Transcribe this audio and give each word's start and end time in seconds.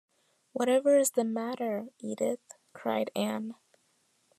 “Whatever 0.53 0.97
is 0.97 1.11
the 1.11 1.23
matter, 1.23 1.89
Edith?” 1.99 2.55
cried 2.73 3.11
Anne. 3.15 3.53